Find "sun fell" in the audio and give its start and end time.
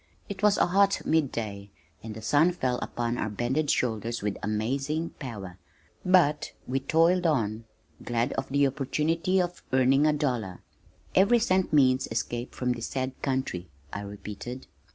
2.23-2.79